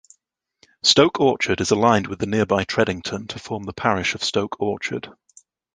[0.81, 5.11] Stoke Orchard is aligned with nearby Tredington to form the Parish of Stoke Orchard.